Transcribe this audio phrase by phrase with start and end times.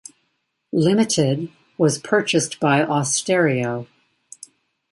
[0.73, 3.85] Limited, was purchased by Austereo.